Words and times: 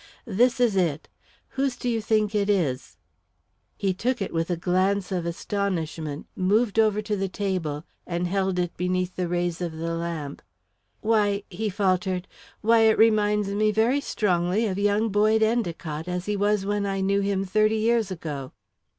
This 0.25 0.59
is 0.59 0.75
it 0.75 1.07
whose 1.49 1.75
do 1.75 1.87
you 1.87 2.01
think 2.01 2.33
it 2.33 2.49
is?" 2.49 2.97
He 3.77 3.93
took 3.93 4.19
it 4.19 4.33
with 4.33 4.49
a 4.49 4.57
glance 4.57 5.11
of 5.11 5.27
astonishment, 5.27 6.25
moved 6.35 6.79
over 6.79 7.03
to 7.03 7.15
the 7.15 7.29
table, 7.29 7.83
and 8.07 8.25
held 8.25 8.57
it 8.57 8.75
beneath 8.77 9.15
the 9.15 9.27
rays 9.27 9.61
of 9.61 9.73
the 9.77 9.93
lamp. 9.95 10.41
"Why," 11.01 11.43
he 11.51 11.69
faltered, 11.69 12.27
"why 12.61 12.79
it 12.79 12.97
reminds 12.97 13.49
me 13.49 13.71
very 13.71 14.01
strongly 14.01 14.65
of 14.65 14.79
young 14.79 15.09
Boyd 15.09 15.43
Endicott, 15.43 16.07
as 16.07 16.25
he 16.25 16.35
was 16.35 16.65
when 16.65 16.87
I 16.87 17.01
knew 17.01 17.19
him, 17.21 17.45
thirty 17.45 17.77
years 17.77 18.09
ago." 18.09 18.53